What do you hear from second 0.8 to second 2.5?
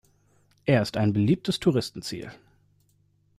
ist beliebtes Touristenziel.